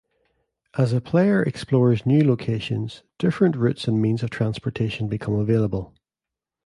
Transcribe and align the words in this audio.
As 0.79 0.93
a 0.93 0.99
player 0.99 1.43
explores 1.43 2.07
new 2.07 2.23
locations, 2.27 3.03
different 3.19 3.55
routes 3.55 3.87
and 3.87 4.01
means 4.01 4.23
of 4.23 4.31
transportation 4.31 5.07
become 5.07 5.35
available. 5.35 5.93